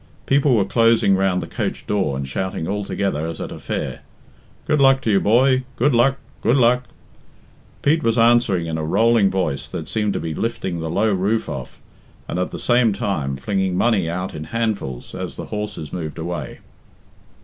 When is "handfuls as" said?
14.45-15.35